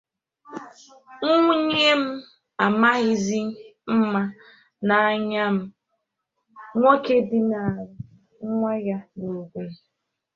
Nwunye 1.25 1.89
M 2.01 2.03
Amaghịzị 2.65 3.39
Mma 3.95 4.21
n'Anya 4.85 5.43
M— 5.55 5.59
Nwoke 6.75 7.15
Dinara 7.29 7.83
Nwa 8.49 8.73
Ya 8.87 8.97
n'Ogun 9.19 9.69